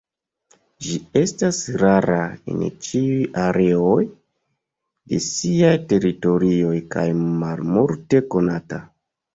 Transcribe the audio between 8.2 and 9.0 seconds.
konata.